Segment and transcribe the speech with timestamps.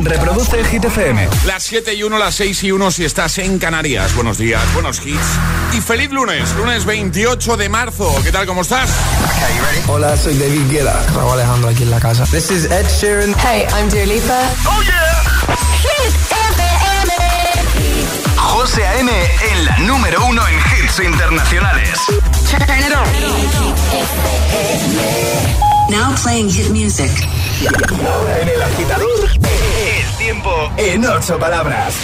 [0.00, 1.28] Reproduce Hit FM.
[1.46, 4.14] Las 7 y 1, las 6 y 1 si estás en Canarias.
[4.14, 5.38] Buenos días, buenos hits.
[5.76, 8.14] Y feliz lunes, lunes 28 de marzo.
[8.22, 8.90] ¿Qué tal, cómo estás?
[9.88, 11.04] Hola, soy David Guetta.
[11.14, 12.24] Raúl Alejandro aquí en la casa.
[12.26, 13.34] This is Ed Sheeran.
[13.38, 14.40] Hey, I'm Dua Lipa.
[14.66, 15.22] ¡Oh, yeah!
[15.82, 17.12] Hit FM.
[18.36, 19.10] José A.M.
[19.52, 21.98] en la número uno en hits internacionales.
[22.50, 23.08] Turn it on.
[25.90, 27.10] Now playing hit music.
[28.40, 31.94] En el agitador, el tiempo en ocho palabras.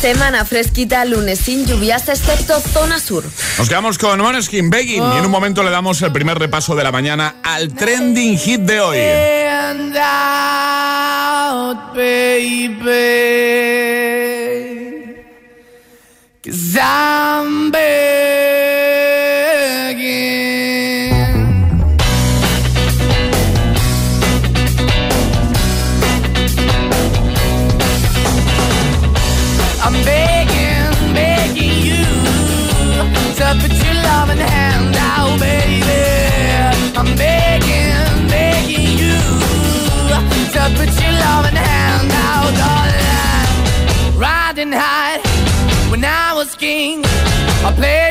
[0.00, 3.24] Semana fresquita, lunes sin lluvias, excepto zona sur.
[3.58, 6.84] Nos quedamos con Moneskin Begging y en un momento le damos el primer repaso de
[6.84, 8.98] la mañana al trending hit de hoy.
[8.98, 13.16] And out, baby.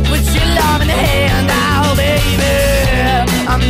[0.00, 2.52] Uh, Put your love in the hand now, baby.
[3.46, 3.60] I'm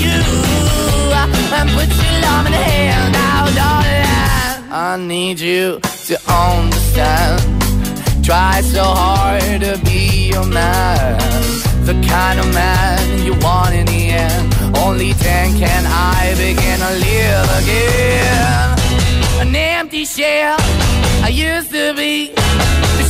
[0.00, 0.18] you.
[1.12, 4.72] Uh, Put your love in the hand now, darling.
[4.72, 7.42] I need you to understand.
[8.24, 11.18] Try so hard to be your man.
[11.84, 14.76] The kind of man you want in the end.
[14.78, 19.46] Only then can I begin to live again.
[19.46, 20.56] An empty shell
[21.22, 22.32] I used to be.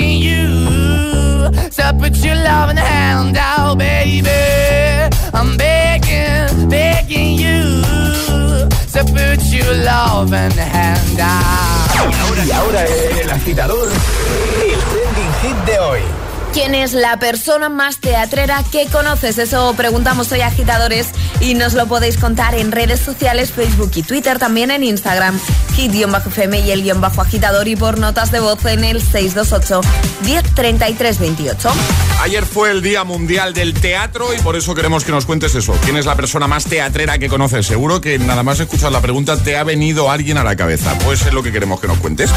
[0.00, 1.50] you.
[1.70, 4.30] So put your love in the hand out, baby.
[5.32, 7.82] I'm begging, begging you.
[8.88, 12.46] So put your love in the hand out.
[12.46, 16.00] Y ahora el agitador, el trending hit de hoy.
[16.52, 19.36] ¿Quién es la persona más teatrera que conoces?
[19.36, 21.08] Eso preguntamos hoy agitadores
[21.40, 25.38] y nos lo podéis contar en redes sociales, Facebook y Twitter, también en Instagram,
[25.74, 29.80] hit-fm y el guion bajo agitador y por notas de voz en el 628
[30.24, 31.70] 103328.
[32.22, 35.76] Ayer fue el Día Mundial del Teatro y por eso queremos que nos cuentes eso.
[35.84, 37.66] ¿Quién es la persona más teatrera que conoces?
[37.66, 40.98] Seguro que nada más escuchar la pregunta te ha venido alguien a la cabeza.
[41.04, 42.30] Pues es lo que queremos que nos cuentes.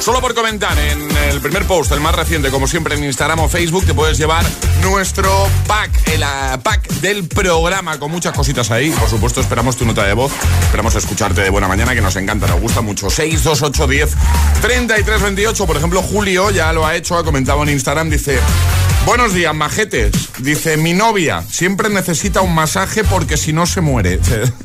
[0.00, 3.48] Solo por comentar en el primer post, el más reciente, como siempre en Instagram o
[3.48, 4.44] Facebook, te puedes llevar
[4.82, 8.90] nuestro pack, el ah, pack del programa con cositas ahí.
[8.90, 10.32] Por supuesto, esperamos tu nota de voz.
[10.62, 13.10] Esperamos escucharte de buena mañana, que nos encanta, nos gusta mucho.
[13.10, 14.16] 628 10
[14.60, 15.66] 33 28.
[15.66, 18.38] Por ejemplo, Julio ya lo ha hecho, ha comentado en Instagram, dice.
[19.06, 20.10] Buenos días, majetes.
[20.38, 24.18] Dice, mi novia siempre necesita un masaje porque si no se muere.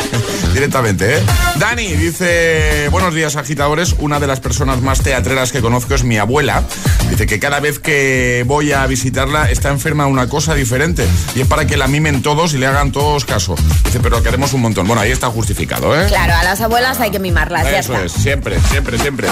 [0.53, 1.21] Directamente, ¿eh?
[1.59, 3.95] Dani dice, buenos días, agitadores.
[3.99, 6.63] Una de las personas más teatreras que conozco es mi abuela.
[7.11, 11.07] Dice que cada vez que voy a visitarla está enferma de una cosa diferente.
[11.35, 13.53] Y es para que la mimen todos y le hagan todos caso.
[13.85, 14.87] Dice, pero queremos un montón.
[14.87, 16.07] Bueno, ahí está justificado, ¿eh?
[16.07, 17.65] Claro, a las abuelas hay que mimarlas.
[17.65, 18.03] ya está.
[18.03, 19.27] es, siempre, siempre, siempre.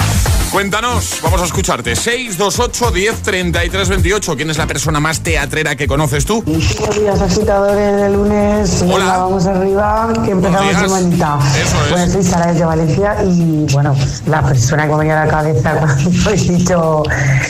[0.50, 1.94] Cuéntanos, vamos a escucharte.
[1.94, 4.36] 628 10 33 28.
[4.36, 6.42] ¿Quién es la persona más teatrera que conoces tú?
[6.42, 8.82] Buenos días, agitadores de lunes.
[8.82, 8.96] Hola.
[8.96, 11.38] Venga, vamos arriba, que empezamos semanita.
[11.54, 11.90] Eso es.
[11.90, 13.94] Bueno, soy Sara desde Valencia y, bueno,
[14.26, 17.02] la persona que me venía a la cabeza cuando he dicho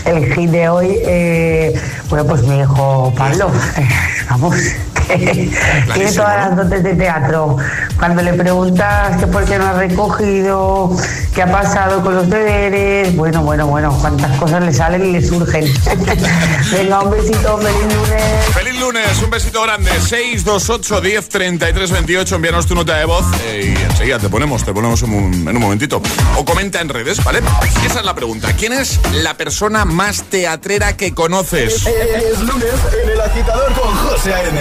[0.05, 1.81] el hit de hoy, eh,
[2.11, 3.51] bueno, pues mi hijo Pablo.
[3.79, 3.89] Eh,
[4.31, 4.57] vamos,
[5.95, 7.57] tiene todas las dotes de teatro.
[7.99, 10.97] Cuando le preguntas que por qué no ha recogido,
[11.35, 15.27] qué ha pasado con los deberes, bueno, bueno, bueno, cuántas cosas le salen y le
[15.27, 15.65] surgen.
[16.73, 18.45] Venga, un besito, feliz lunes.
[18.55, 19.91] Feliz lunes, un besito grande.
[19.91, 22.37] 628 10 33 28.
[22.37, 25.57] Envíanos tu nota de voz eh, y enseguida te ponemos, te ponemos en un, en
[25.57, 26.01] un momentito.
[26.37, 27.41] O comenta en redes, ¿vale?
[27.85, 28.53] Esa es la pregunta.
[28.55, 31.87] ¿Quién es la persona más teatrera que conoces?
[31.87, 34.61] Es lunes en el agitador con José A.M.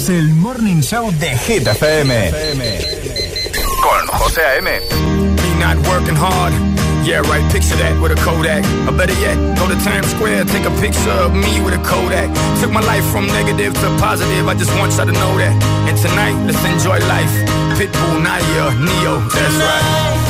[0.00, 2.30] es el morning show de Hit FM.
[3.82, 4.70] Con José A.M.
[4.70, 6.52] Me not working hard,
[7.04, 8.64] Yeah, right, picture that with a Kodak.
[8.88, 12.28] Or better yet, go to Times Square, take a picture of me with a Kodak.
[12.60, 15.54] Took my life from negative to positive, I just want y'all to know that.
[15.88, 17.32] And tonight, let's enjoy life.
[17.76, 20.29] Pitbull, Naya, Neo, that's right.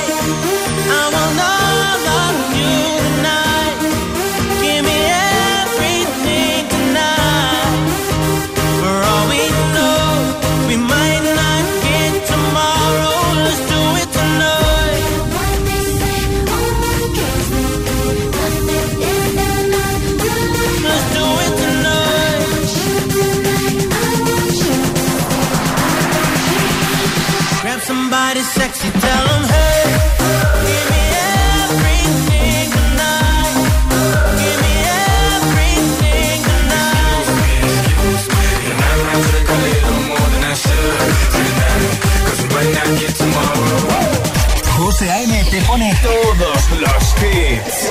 [45.71, 47.89] Pone todos los hits.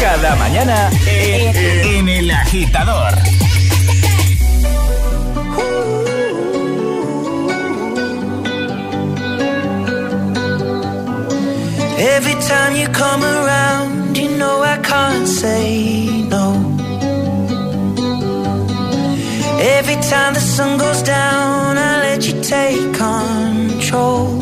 [0.00, 3.12] Cada mañana en, El Agitador.
[11.98, 16.46] Every time you come around, you know I can't say no.
[19.76, 24.35] Every time the sun goes down, I let you take control.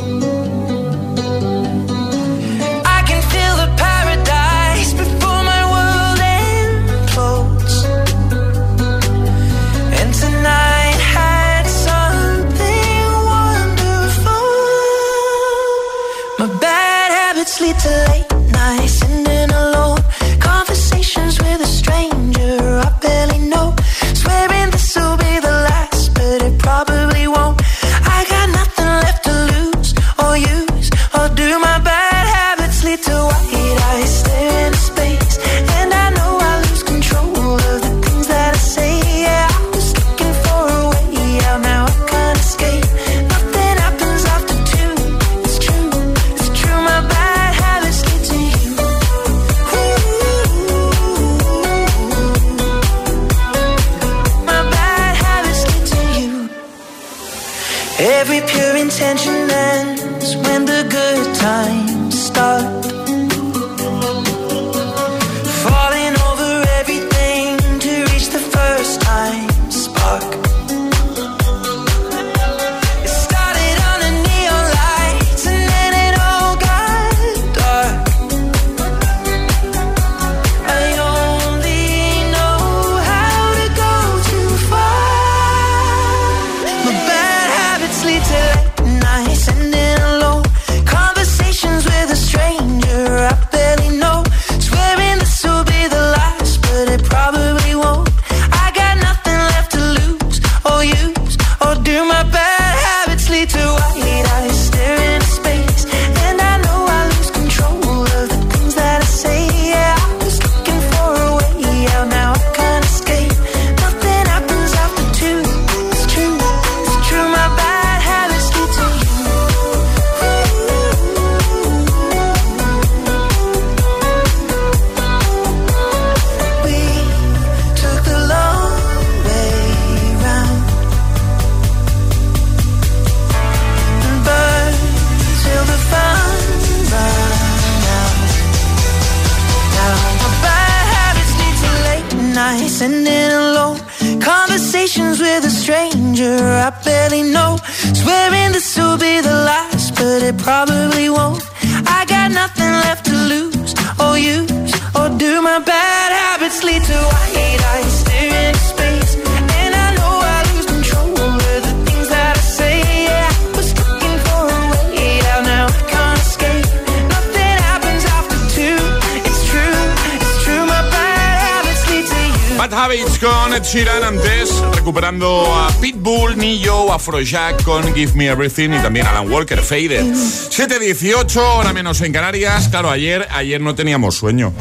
[173.21, 179.07] Con Ed Sheeran antes, recuperando a Pitbull, Nio, Afrojack con Give Me Everything y también
[179.07, 180.05] Alan Walker, Faded.
[180.05, 182.69] 7.18, hora menos en Canarias.
[182.69, 184.53] Claro, ayer, ayer no teníamos sueño.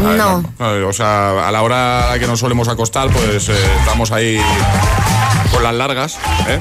[0.00, 0.44] No.
[0.58, 4.40] O sea, a la hora a la que nos solemos acostar, pues eh, estamos ahí
[5.52, 6.18] con las largas.
[6.48, 6.58] ¿eh?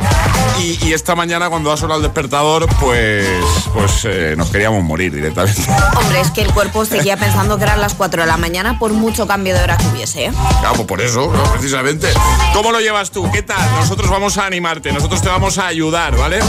[0.59, 3.27] Y, y esta mañana cuando ha sonado el despertador, pues,
[3.73, 5.61] pues eh, nos queríamos morir directamente.
[5.95, 8.93] Hombre, es que el cuerpo seguía pensando que eran las 4 de la mañana por
[8.93, 10.25] mucho cambio de hora que hubiese.
[10.25, 10.31] ¿eh?
[10.59, 11.43] Claro, pues por eso, ¿no?
[11.51, 12.07] precisamente.
[12.53, 13.29] ¿Cómo lo llevas tú?
[13.31, 13.69] ¿Qué tal?
[13.79, 16.39] Nosotros vamos a animarte, nosotros te vamos a ayudar, ¿vale?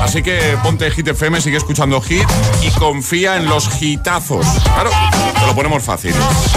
[0.00, 2.26] Así que ponte Hit FM, sigue escuchando Hit
[2.62, 4.46] y confía en los hitazos.
[4.74, 4.90] Claro,
[5.38, 6.14] te lo ponemos fácil.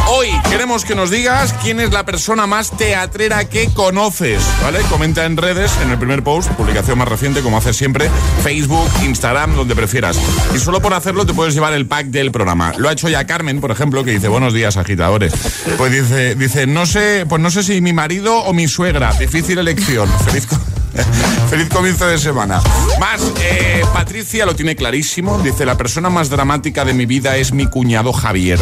[0.07, 4.79] Hoy queremos que nos digas quién es la persona más teatrera que conoces, ¿vale?
[4.89, 8.09] Comenta en redes, en el primer post, publicación más reciente, como haces siempre,
[8.43, 10.19] Facebook, Instagram, donde prefieras.
[10.55, 12.73] Y solo por hacerlo te puedes llevar el pack del programa.
[12.77, 15.33] Lo ha hecho ya Carmen, por ejemplo, que dice, buenos días, agitadores.
[15.77, 19.13] Pues dice, dice, no sé, pues no sé si mi marido o mi suegra.
[19.13, 20.09] Difícil elección.
[20.25, 20.47] Feliz
[21.49, 22.61] Feliz comienzo de semana.
[22.99, 25.39] Más, eh, Patricia lo tiene clarísimo.
[25.39, 28.59] Dice, la persona más dramática de mi vida es mi cuñado Javier.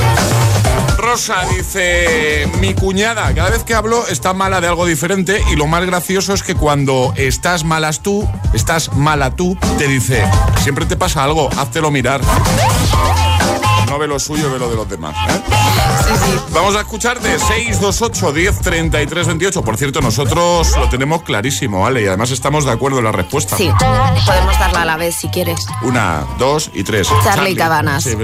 [1.03, 5.67] Rosa dice, mi cuñada, cada vez que hablo está mala de algo diferente y lo
[5.67, 10.23] más gracioso es que cuando estás malas tú, estás mala tú, te dice,
[10.61, 12.21] siempre te pasa algo, háztelo mirar.
[13.89, 15.13] No ve lo suyo, ve lo de los demás.
[15.29, 15.41] ¿eh?
[16.51, 19.61] Vamos a escucharte 628 10 33 28.
[19.63, 22.03] Por cierto, nosotros lo tenemos clarísimo, ¿vale?
[22.03, 23.57] Y además estamos de acuerdo en la respuesta.
[23.57, 23.71] Sí,
[24.25, 25.65] podemos darla a la vez si quieres.
[25.81, 27.09] Una, dos y tres.
[27.23, 28.03] Charlie Cabanas.
[28.03, 28.15] Sí,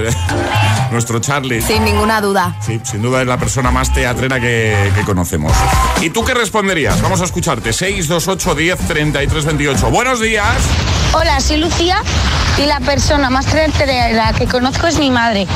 [0.92, 1.60] nuestro Charlie.
[1.62, 2.56] Sin ninguna duda.
[2.64, 5.52] Sí, sin duda es la persona más teatrera que, que conocemos.
[6.00, 7.00] ¿Y tú qué responderías?
[7.02, 7.72] Vamos a escucharte.
[7.72, 9.90] 628 10 33 28.
[9.90, 10.56] Buenos días.
[11.12, 11.96] Hola, soy Lucía
[12.56, 15.46] y la persona más teatrera que conozco es mi madre.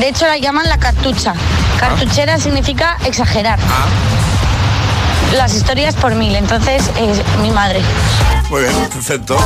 [0.00, 1.34] De hecho, la llaman la cartucha.
[1.78, 3.58] Cartuchera significa exagerar.
[5.36, 7.80] Las historias por mil, entonces es mi madre.
[8.50, 9.36] Muy bien, perfecto.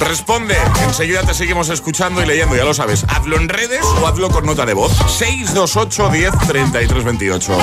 [0.00, 3.04] Responde, enseguida te seguimos escuchando y leyendo, ya lo sabes.
[3.08, 4.92] Hazlo en redes o hazlo con nota de voz.
[5.18, 7.58] 628 10 33 28.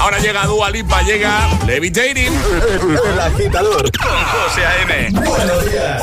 [0.00, 2.32] Ahora llega Dua Lipa, llega Levitating.
[3.12, 5.10] El agitador con José A.M.
[5.20, 6.02] Buenos días.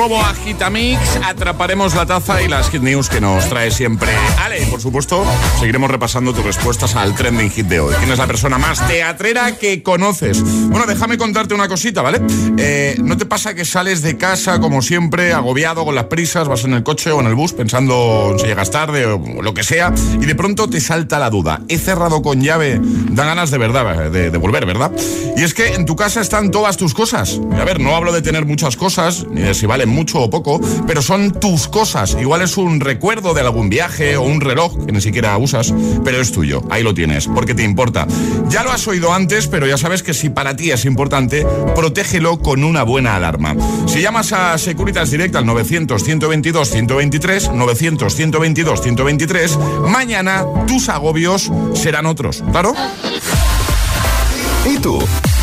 [0.00, 4.08] nuevo Agitamix, atraparemos la taza y las hit news que nos trae siempre
[4.38, 4.64] Ale.
[4.70, 5.26] Por supuesto,
[5.58, 7.94] seguiremos repasando tus respuestas al trending hit de hoy.
[7.98, 10.42] ¿Quién es la persona más teatrera que conoces?
[10.70, 12.22] Bueno, déjame contarte una cosita, ¿vale?
[12.56, 16.64] Eh, ¿No te pasa que sales de casa, como siempre, agobiado con las prisas, vas
[16.64, 19.92] en el coche o en el bus pensando si llegas tarde o lo que sea,
[20.14, 21.60] y de pronto te salta la duda?
[21.68, 22.80] ¿He cerrado con llave?
[23.10, 24.92] Da ganas de verdad, de, de volver, ¿verdad?
[25.36, 27.38] Y es que en tu casa están todas tus cosas.
[27.54, 30.30] Y a ver, no hablo de tener muchas cosas, ni de si valen mucho o
[30.30, 32.16] poco, pero son tus cosas.
[32.20, 35.74] Igual es un recuerdo de algún viaje o un reloj que ni siquiera usas,
[36.04, 36.62] pero es tuyo.
[36.70, 38.06] Ahí lo tienes, porque te importa.
[38.48, 42.38] Ya lo has oído antes, pero ya sabes que si para ti es importante, protégelo
[42.38, 43.54] con una buena alarma.
[43.86, 52.42] Si llamas a Securitas Direct al 900-122-123, 900-122-123, mañana tus agobios serán otros.
[52.52, 52.74] ¿Claro?
[54.64, 54.98] ¿Y tú?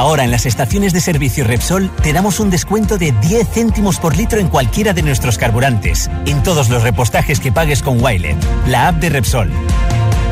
[0.00, 4.16] Ahora en las estaciones de servicio Repsol te damos un descuento de 10 céntimos por
[4.16, 8.88] litro en cualquiera de nuestros carburantes, en todos los repostajes que pagues con Wilet, la
[8.88, 9.50] app de Repsol.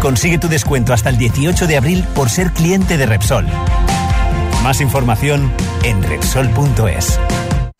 [0.01, 3.47] Consigue tu descuento hasta el 18 de abril por ser cliente de Repsol.
[4.63, 5.53] Más información
[5.83, 7.21] en Repsol.es.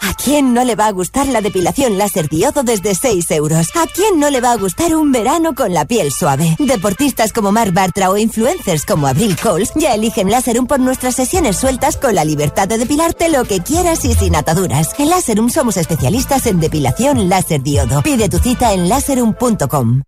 [0.00, 3.68] ¿A quién no le va a gustar la depilación láser diodo desde 6 euros?
[3.74, 6.56] ¿A quién no le va a gustar un verano con la piel suave?
[6.58, 11.56] Deportistas como Marc Bartra o influencers como Abril Coles ya eligen Láserum por nuestras sesiones
[11.56, 14.90] sueltas con la libertad de depilarte lo que quieras y sin ataduras.
[14.98, 18.02] En Láserum somos especialistas en depilación láser diodo.
[18.02, 20.02] Pide tu cita en láserum.com.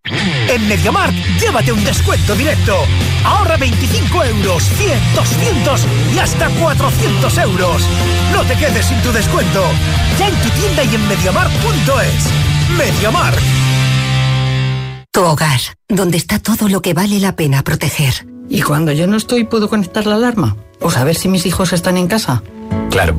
[0.48, 2.76] En MediaMarkt, llévate un descuento directo.
[3.24, 5.80] Ahorra 25 euros, 100, 200
[6.14, 7.82] y hasta 400 euros.
[8.32, 9.62] No te quedes sin tu descuento.
[10.18, 12.30] Ya en tu tienda y en MediaMarkt.es.
[12.78, 13.42] MediaMarkt.
[15.10, 18.26] Tu hogar, donde está todo lo que vale la pena proteger.
[18.48, 20.56] ¿Y cuando yo no estoy puedo conectar la alarma?
[20.80, 22.42] ¿O saber si mis hijos están en casa?
[22.90, 23.14] Claro,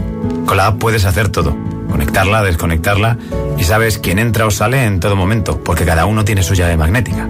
[0.45, 1.56] con la app puedes hacer todo.
[1.89, 3.17] Conectarla, desconectarla
[3.58, 6.78] y sabes quién entra o sale en todo momento, porque cada uno tiene su llave
[6.78, 7.28] magnética.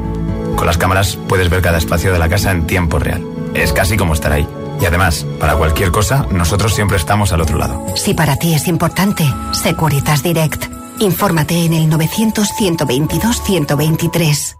[0.55, 3.21] Con las cámaras puedes ver cada espacio de la casa en tiempo real.
[3.53, 4.47] Es casi como estar ahí.
[4.83, 7.85] Y además, para cualquier cosa, nosotros siempre estamos al otro lado.
[7.95, 10.65] Si para ti es importante, Securitas Direct.
[10.99, 14.55] Infórmate en el 900-122-123.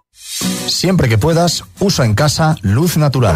[0.68, 3.36] Siempre que puedas, usa en casa luz natural.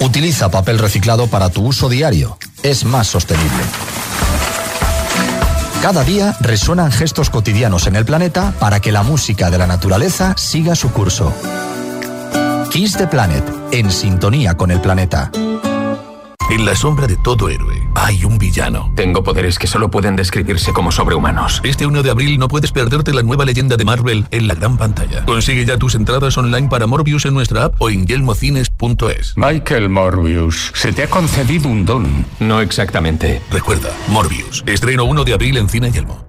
[0.00, 2.36] Utiliza papel reciclado para tu uso diario.
[2.62, 3.62] Es más sostenible.
[5.80, 10.34] Cada día resuenan gestos cotidianos en el planeta para que la música de la naturaleza
[10.36, 11.32] siga su curso.
[12.74, 15.30] Kiss the Planet, en sintonía con el planeta.
[16.50, 18.92] En la sombra de todo héroe hay un villano.
[18.96, 21.60] Tengo poderes que solo pueden describirse como sobrehumanos.
[21.62, 24.76] Este 1 de abril no puedes perderte la nueva leyenda de Marvel en la gran
[24.76, 25.24] pantalla.
[25.24, 29.34] Consigue ya tus entradas online para Morbius en nuestra app o en yelmocines.es.
[29.36, 32.26] Michael Morbius, se te ha concedido un don.
[32.40, 33.40] No exactamente.
[33.52, 34.64] Recuerda, Morbius.
[34.66, 36.28] Estreno 1 de abril en Cine Yelmo.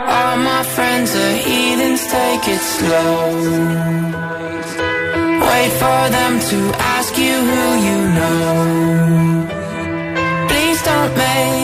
[0.00, 3.14] All my friends are heathens, take it slow.
[5.48, 6.58] Wait for them to
[6.96, 9.46] ask you who you know.
[10.48, 11.63] Please don't make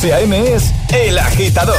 [0.00, 0.54] José A.M.
[0.54, 1.76] es El Agitador.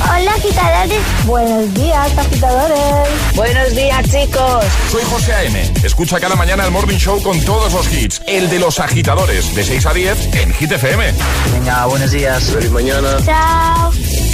[0.00, 1.00] Hola, agitadores.
[1.26, 3.08] Buenos días, agitadores.
[3.34, 4.64] Buenos días, chicos.
[4.92, 5.72] Soy José A.M.
[5.82, 8.22] Escucha cada mañana el Morning Show con todos los hits.
[8.28, 11.12] El de los agitadores, de 6 a 10 en Hit FM.
[11.52, 12.44] Venga, buenos días.
[12.44, 13.16] Feliz mañana.
[13.24, 13.90] Chao.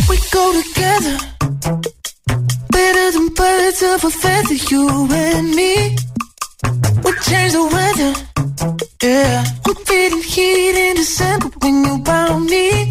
[0.06, 1.16] We go together.
[2.68, 5.96] Better than birds of a feather, you and me.
[7.02, 8.12] We change the weather.
[9.00, 9.44] Yeah.
[9.86, 12.90] Feeling heat in December when you found me.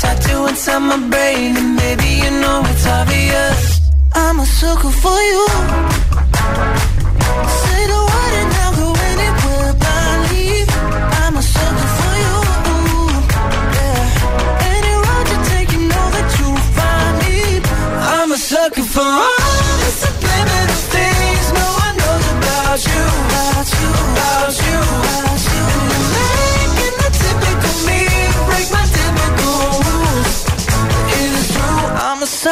[0.00, 3.80] Tattoo inside my brain, and maybe you know it's obvious.
[4.14, 5.46] I'm a sucker for you.
[7.60, 10.50] Say the word and I'll go anywhere blindly.
[11.22, 12.36] I'm a sucker for you.
[13.76, 14.72] Yeah.
[14.74, 17.36] Any road you take, you know that you'll find me.
[18.16, 19.39] I'm a sucker for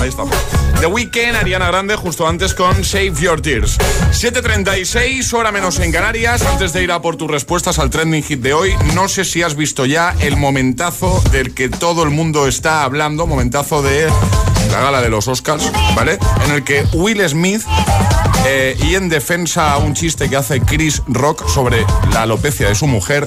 [0.00, 0.34] Ahí estamos.
[0.80, 3.78] The Weeknd, Ariana Grande, justo antes con Save Your Tears.
[4.12, 6.42] 7.36, hora menos en Canarias.
[6.42, 9.42] Antes de ir a por tus respuestas al trending hit de hoy, no sé si
[9.42, 14.08] has visto ya el momentazo del que todo el mundo está hablando, momentazo de
[14.70, 16.18] la gala de los Oscars, ¿vale?
[16.44, 17.62] En el que Will Smith
[18.46, 22.74] eh, y en defensa a un chiste que hace Chris Rock sobre la alopecia de
[22.74, 23.26] su mujer,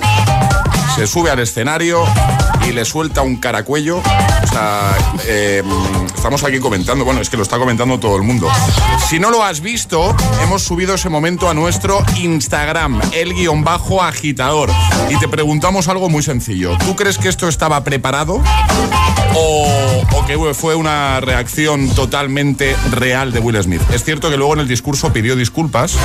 [0.98, 2.04] se sube al escenario
[2.68, 4.00] y le suelta un caracuello.
[4.00, 5.62] O sea, eh,
[6.16, 8.50] estamos aquí comentando, bueno, es que lo está comentando todo el mundo.
[9.08, 14.02] Si no lo has visto, hemos subido ese momento a nuestro Instagram, el guion bajo
[14.02, 14.72] agitador.
[15.10, 16.76] Y te preguntamos algo muy sencillo.
[16.80, 18.41] ¿Tú crees que esto estaba preparado?
[19.36, 23.82] O, o que fue una reacción totalmente real de Will Smith.
[23.91, 25.95] Es cierto que luego en el discurso pidió disculpas,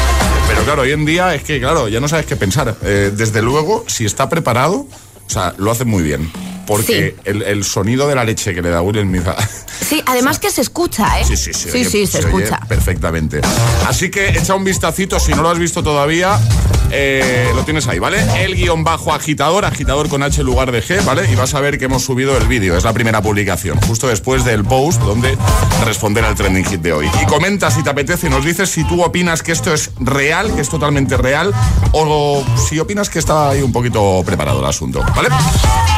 [0.52, 2.76] pero claro, hoy en día es que, claro, ya no sabes qué pensar.
[2.82, 6.30] Eh, desde luego, si está preparado, o sea, lo hace muy bien.
[6.66, 9.26] Porque el, el sonido de la leche que le da Will Smith
[9.80, 11.24] Sí, además que se escucha, ¿eh?
[11.24, 11.70] Sí, sí, sí.
[11.70, 12.60] Sí, oye, sí, se, escucha.
[12.68, 13.40] perfectamente.
[13.86, 16.38] Así que echa un vistacito, si no lo has visto todavía,
[16.90, 18.22] eh, lo tienes ahí, ¿vale?
[18.44, 21.30] El guion bajo agitador, agitador con H en lugar de G, ¿vale?
[21.30, 24.44] Y vas a ver que hemos subido el vídeo, es la primera publicación, justo después
[24.44, 25.36] del post donde
[25.86, 27.10] responder al trending hit de hoy.
[27.22, 30.54] Y comenta si te apetece y nos dices si tú opinas que esto es real,
[30.54, 31.54] que es totalmente real,
[31.92, 35.30] o si opinas que está ahí un poquito preparado el asunto, ¿vale?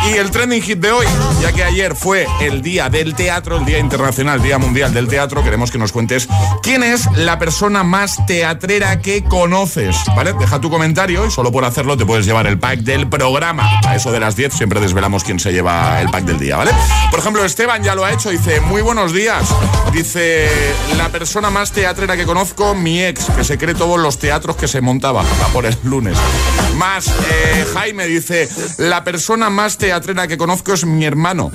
[0.09, 1.07] Y el trending trending hit de hoy,
[1.43, 5.43] ya que ayer fue el día del teatro, el Día Internacional, Día Mundial del Teatro,
[5.43, 6.29] queremos que nos cuentes
[6.63, 10.33] quién es la persona más teatrera que conoces, ¿vale?
[10.35, 13.81] Deja tu comentario y solo por hacerlo te puedes llevar el pack del programa.
[13.87, 16.71] A eso de las 10 siempre desvelamos quién se lleva el pack del día, ¿vale?
[17.11, 19.49] Por ejemplo, Esteban ya lo ha hecho, dice, muy buenos días.
[19.93, 20.49] Dice,
[20.97, 24.69] la persona más teatrera que conozco, mi ex, que se cree todos los teatros que
[24.69, 26.17] se montaba a por el lunes.
[26.77, 28.49] Más, eh, Jaime dice,
[28.79, 31.51] la persona más teatrera que conozco es mi hermano.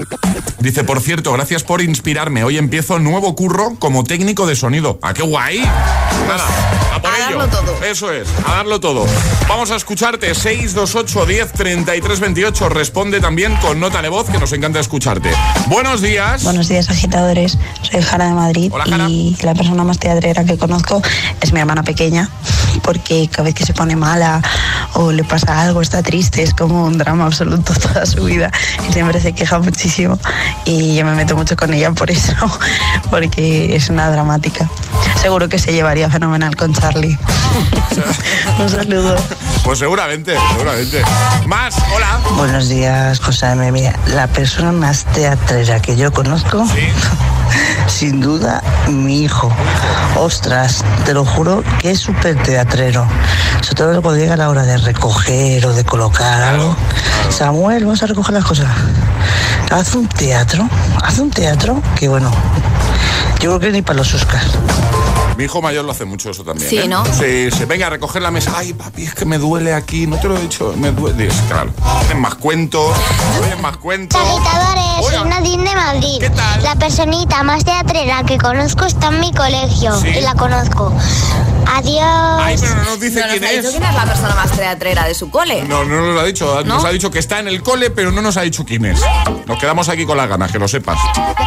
[0.59, 2.43] Dice, por cierto, gracias por inspirarme.
[2.43, 4.99] Hoy empiezo nuevo curro como técnico de sonido.
[5.01, 5.59] ¡Ah, qué guay!
[5.59, 6.45] Nada,
[6.93, 7.39] a por A ello.
[7.39, 7.83] darlo todo.
[7.85, 9.05] Eso es, a darlo todo.
[9.47, 10.33] Vamos a escucharte.
[10.35, 12.69] 628 10 33 28.
[12.69, 15.31] Responde también con nota de voz, que nos encanta escucharte.
[15.67, 16.43] Buenos días.
[16.43, 17.57] Buenos días, agitadores.
[17.81, 18.71] Soy Jara de Madrid
[19.07, 21.01] y la persona más teatrera que conozco
[21.41, 22.29] es mi hermana pequeña,
[22.89, 24.41] porque cada vez que se pone mala
[24.93, 28.51] o le pasa algo, está triste, es como un drama absoluto toda su vida
[28.89, 30.17] y siempre se queja muchísimo
[30.65, 32.33] y yo me meto mucho con ella por eso,
[33.11, 34.67] porque es una dramática.
[35.21, 37.15] Seguro que se llevaría fenomenal con Charlie.
[38.59, 39.17] un saludo.
[39.63, 41.03] Pues seguramente, seguramente.
[41.45, 42.19] Más, hola.
[42.37, 43.53] Buenos días, José.
[43.71, 46.65] Mira, la persona más teatrera que yo conozco,
[47.87, 49.51] sin duda, mi hijo.
[50.15, 53.07] Ostras, te lo juro que es súper teatrero.
[53.61, 56.75] Sobre todo cuando llega la hora de recoger o de colocar algo.
[57.29, 58.67] Samuel, vamos a recoger las cosas.
[59.71, 60.67] Haz un teatro,
[61.03, 62.31] haz un teatro que bueno,
[63.39, 64.51] yo creo que ni para los Oscars.
[65.39, 66.69] Mi hijo mayor lo hace mucho eso también.
[66.69, 66.87] Sí, ¿eh?
[66.89, 67.05] ¿no?
[67.05, 68.51] Sí, sí, venga a recoger la mesa.
[68.57, 70.05] Ay, papi, es que me duele aquí.
[70.05, 71.27] No te lo he dicho, me duele.
[71.27, 71.71] Dices, claro,
[72.01, 72.93] tienes más cuentos,
[73.39, 74.19] tienes más cuentos.
[74.19, 76.17] Agitadores, soy Nadine de Madrid.
[76.19, 76.61] ¿Qué tal?
[76.61, 80.09] La personita más teatrera que conozco está en mi colegio Sí.
[80.09, 80.91] y la conozco.
[81.67, 82.41] Adiós.
[82.41, 83.71] Ay, pero no nos dice No nos quién ha dicho es.
[83.71, 85.63] quién es la persona más teatrera de su cole.
[85.63, 86.63] No, no nos lo ha dicho.
[86.63, 88.99] Nos ha dicho que está en el cole, pero no nos ha dicho quién es.
[89.45, 90.97] Nos quedamos aquí con las ganas, que lo sepas.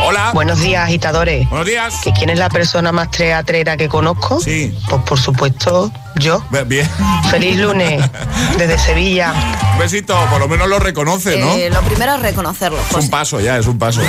[0.06, 0.30] Hola.
[0.32, 1.48] Buenos días, agitadores.
[1.48, 1.94] Buenos días.
[2.02, 4.40] ¿Que ¿Quién es la persona más teatrera que conozco?
[4.40, 4.76] Sí.
[4.88, 6.42] Pues por supuesto, yo.
[6.66, 6.88] Bien.
[7.30, 8.02] Feliz lunes,
[8.58, 9.32] desde Sevilla.
[9.72, 11.52] Un besito, por lo menos lo reconoce, ¿no?
[11.54, 12.78] Eh, lo primero es reconocerlo.
[12.90, 14.00] Es un paso ya, es un paso.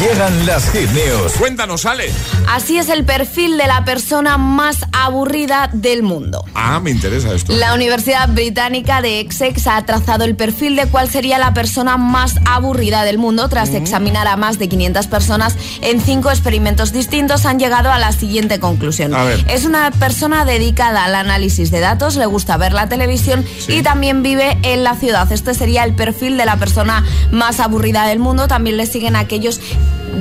[0.00, 1.32] Llegan las hit news.
[1.38, 2.12] Cuéntanos, Ale.
[2.48, 5.41] Así es el perfil de la persona más aburrida
[5.72, 6.44] del mundo.
[6.54, 7.52] Ah, me interesa esto.
[7.52, 12.36] La Universidad Británica de Essex ha trazado el perfil de cuál sería la persona más
[12.46, 13.48] aburrida del mundo.
[13.48, 18.12] Tras examinar a más de 500 personas en cinco experimentos distintos, han llegado a la
[18.12, 19.14] siguiente conclusión.
[19.14, 19.44] A ver.
[19.48, 24.22] Es una persona dedicada al análisis de datos, le gusta ver la televisión y también
[24.22, 25.30] vive en la ciudad.
[25.32, 28.46] Este sería el perfil de la persona más aburrida del mundo.
[28.46, 29.60] También le siguen aquellos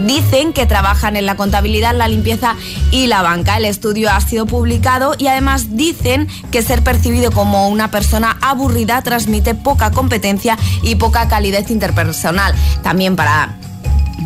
[0.05, 2.55] dicen que trabajan en la contabilidad, la limpieza
[2.91, 3.57] y la banca.
[3.57, 9.01] El estudio ha sido publicado y además dicen que ser percibido como una persona aburrida
[9.01, 12.53] transmite poca competencia y poca calidez interpersonal.
[12.83, 13.57] También para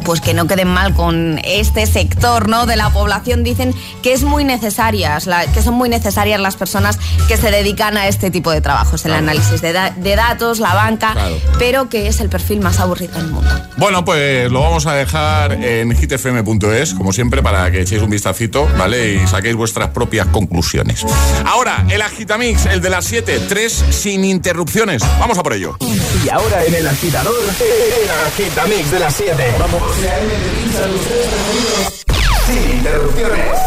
[0.03, 2.65] pues que no queden mal con este sector ¿no?
[2.65, 3.73] de la población dicen
[4.03, 8.07] que es muy necesarias la- que son muy necesarias las personas que se dedican a
[8.07, 11.35] este tipo de trabajos el análisis de, da- de datos la banca Claro.
[11.59, 15.51] pero que es el perfil más aburrido del mundo Bueno, pues lo vamos a dejar
[15.53, 19.13] en hitfm.es, como siempre, para que echéis un vistacito, ¿vale?
[19.15, 21.05] Y saquéis vuestras propias conclusiones.
[21.45, 25.03] Ahora, el Agitamix, el de las 7, 3 sin interrupciones.
[25.19, 25.77] Vamos a por ello.
[25.81, 29.43] Y ahora en el agitador, el agitamix de las 7.
[29.59, 29.81] Vamos.
[32.45, 33.59] Sin interrupciones.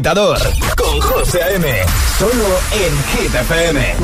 [0.00, 0.38] Agitador
[0.76, 1.66] con José A.M.
[2.18, 3.94] Solo en Hit FM.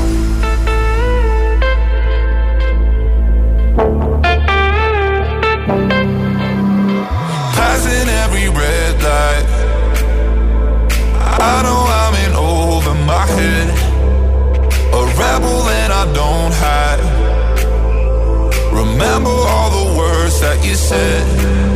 [7.55, 9.47] Passing every red light.
[11.39, 13.69] I know I'm in over my head.
[14.93, 17.01] A rebel that I don't hide.
[18.71, 21.76] Remember all the words that you said.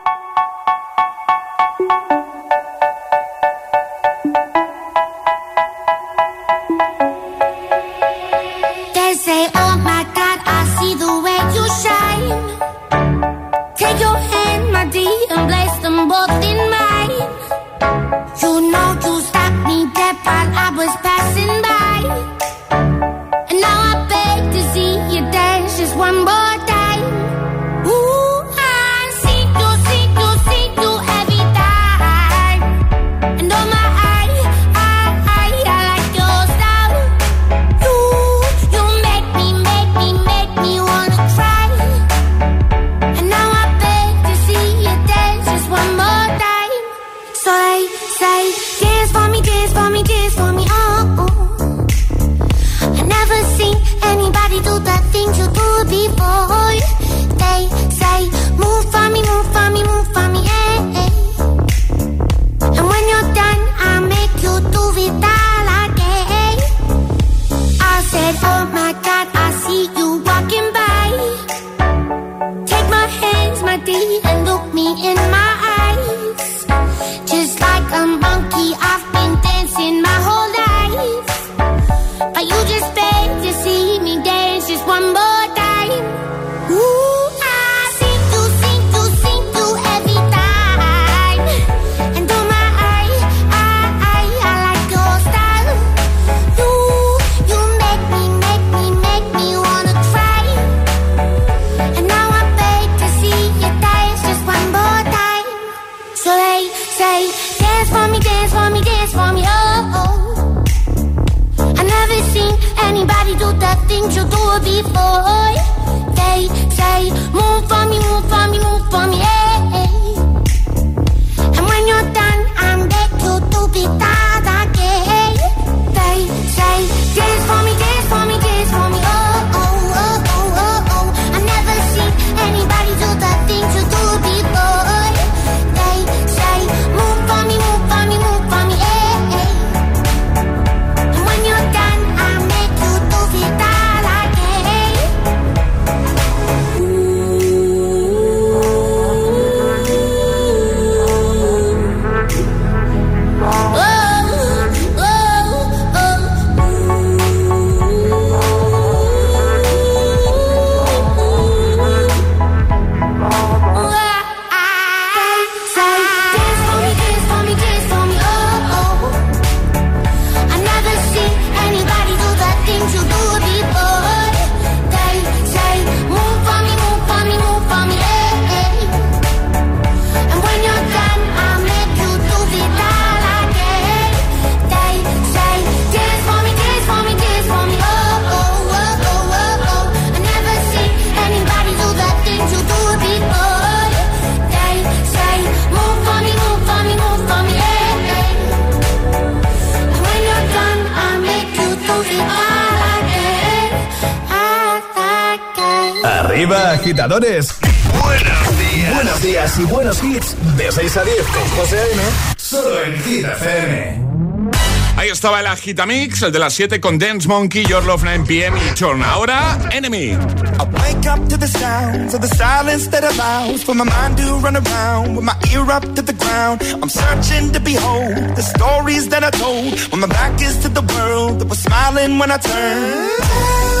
[215.61, 219.03] Agitamix, el de las 7 con Dance Monkey, Your Love 9 PM y Chorn.
[219.03, 220.13] Ahora, Enemy.
[220.13, 224.39] I wake up to the sounds of the silence that allows for my mind to
[224.39, 226.63] run around with my ear up to the ground.
[226.81, 230.81] I'm searching to behold the stories that I told when my back is to the
[230.81, 233.80] world that was smiling when I turned.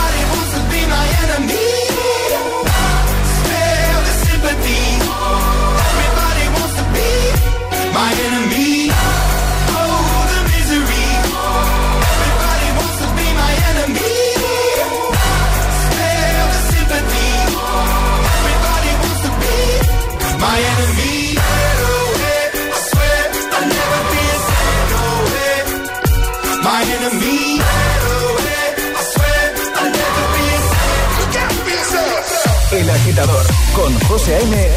[34.11, 34.69] José A.M.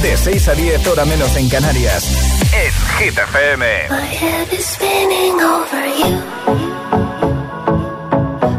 [0.00, 2.04] De 6 a 10 hora menos en Canarias.
[2.52, 3.66] En Hit FM.
[3.90, 6.22] My head is spinning over you.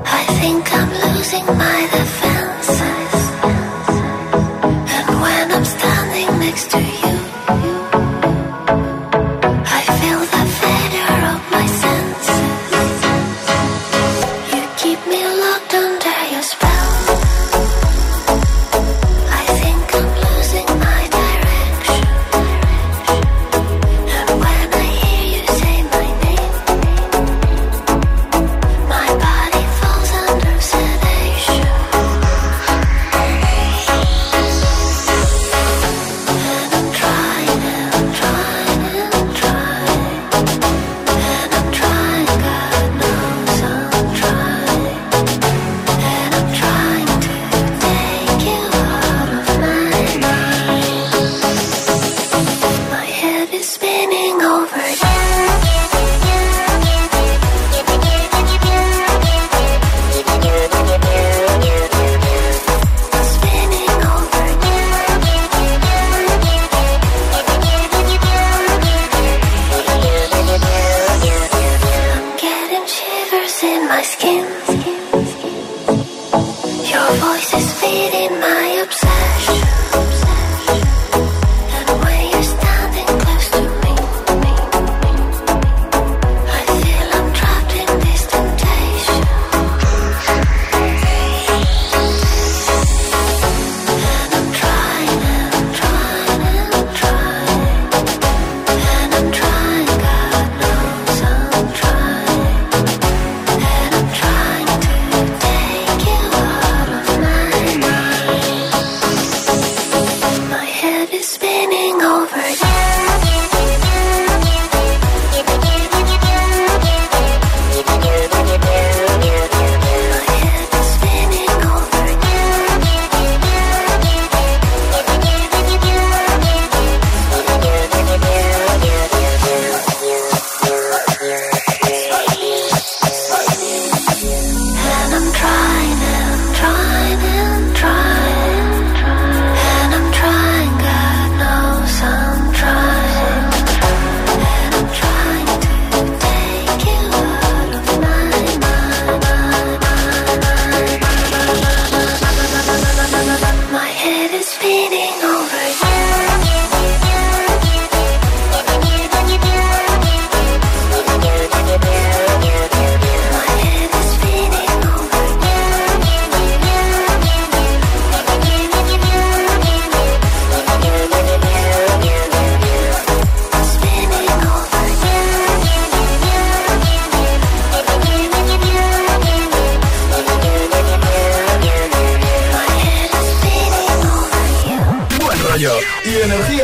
[0.04, 1.88] I think I'm losing my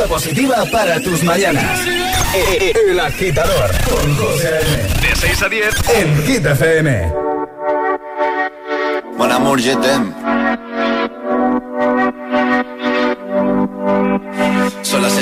[0.06, 1.80] positiva para tus mañanas.
[2.88, 5.08] El agitador con José M.
[5.08, 7.12] De 6 a 10 en Hit FM.
[9.16, 9.74] Mon amour, je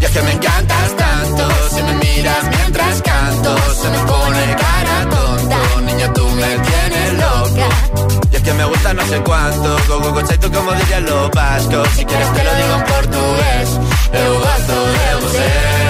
[0.00, 5.08] Y es que me encantas tanto, si me miras mientras canto, se me pone cara
[5.10, 5.80] tonta.
[5.82, 7.68] Niña, tú me tienes loca.
[8.30, 11.30] Y es que me gusta no sé cuánto, go go go tú como dirían los
[11.30, 11.88] vascos.
[11.96, 13.68] Si quieres te lo digo en portugués,
[14.12, 15.89] eu gosto de você.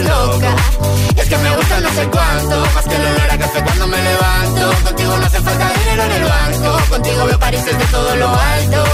[0.00, 0.56] loca.
[1.16, 3.96] Es que me gusta no sé cuánto, más que el olor a café cuando me
[4.02, 4.84] levanto.
[4.84, 8.84] Contigo no hace falta dinero en el banco, contigo veo París desde todo lo alto.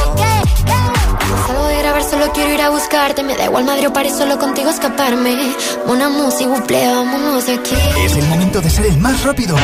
[1.46, 3.22] Salgo de grabar, solo quiero ir a buscarte.
[3.22, 5.54] Me da igual Madrid o París, solo contigo escaparme.
[5.86, 7.76] Una música, buple, vámonos de aquí.
[8.04, 9.56] Es el momento de ser el más rápido.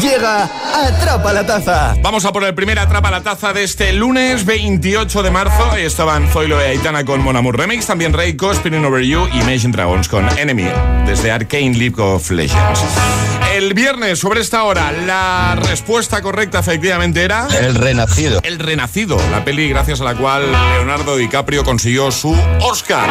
[0.00, 1.96] Llega Atrapa la Taza.
[2.02, 5.76] Vamos a por el primer Atrapa la Taza de este lunes 28 de marzo.
[5.76, 9.72] Estaban Zoilo y Aitana con Mon Amour Remix, también Reiko, Spinning Over You y Imagine
[9.72, 10.68] Dragons con Enemy,
[11.06, 13.37] desde Arcane League of Legends.
[13.58, 17.48] El viernes, sobre esta hora, la respuesta correcta efectivamente era...
[17.60, 18.38] El Renacido.
[18.44, 23.10] El Renacido, la peli gracias a la cual Leonardo DiCaprio consiguió su Oscar.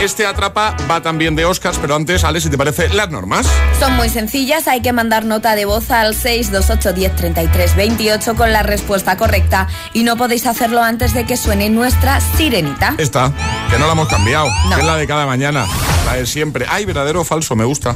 [0.00, 3.46] Este Atrapa va también de Oscars, pero antes, Ale, si te parece, las normas.
[3.78, 8.54] Son muy sencillas, hay que mandar nota de voz al 628 10 33 28 con
[8.54, 12.94] la respuesta correcta y no podéis hacerlo antes de que suene nuestra sirenita.
[12.96, 13.30] Esta,
[13.70, 14.76] que no la hemos cambiado, No.
[14.76, 15.66] que es la de cada mañana,
[16.06, 16.64] la de siempre.
[16.70, 17.94] Ay, verdadero o falso, me gusta.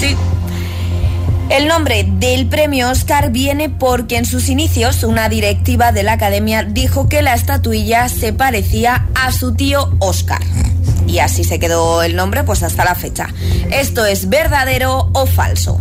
[0.00, 0.16] Sí.
[1.50, 6.62] El nombre del premio Oscar viene porque en sus inicios una directiva de la academia
[6.62, 10.40] dijo que la estatuilla se parecía a su tío Oscar.
[11.06, 13.28] Y así se quedó el nombre pues hasta la fecha.
[13.70, 15.78] ¿Esto es verdadero o falso?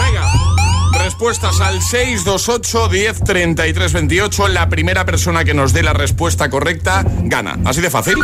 [0.00, 4.48] Venga, respuestas al 628 10 33 28.
[4.48, 7.58] La primera persona que nos dé la respuesta correcta gana.
[7.64, 8.18] Así de fácil.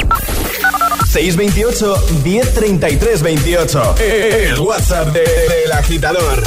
[1.11, 3.95] 628 1033 28.
[3.99, 6.43] El WhatsApp de- del agitador.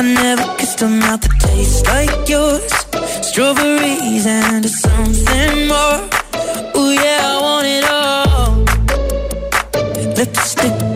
[0.00, 2.72] I never kissed a mouth that tastes like yours.
[3.20, 6.08] Strawberries and something more.
[6.74, 8.64] Oh yeah, I want it all.
[10.16, 10.89] Lipstick